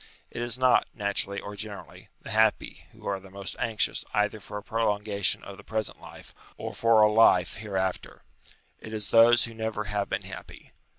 [0.31, 4.57] It is not, naturally or generally, the happy who are the most anxious either for
[4.57, 8.11] a prolongation of the present life, or for a life UTILITY OF RELIGION
[8.81, 10.71] 119 hereafter: it is those who never have been happy.